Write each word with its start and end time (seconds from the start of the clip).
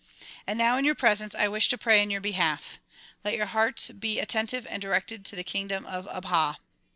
And 0.47 0.57
now 0.57 0.77
in 0.79 0.83
your 0.85 0.95
presence 0.95 1.35
I 1.35 1.47
wish 1.47 1.69
to 1.69 1.77
pray 1.77 2.01
in 2.01 2.09
your 2.09 2.21
behalf. 2.21 2.79
Let 3.23 3.35
your 3.35 3.45
hearts 3.45 3.91
be 3.91 4.19
at 4.19 4.29
tentive 4.29 4.65
and 4.67 4.81
directed 4.81 5.25
to 5.25 5.35
the 5.35 5.43
kingdom 5.43 5.85
of 5.85 6.05
Abha. 6.07 6.55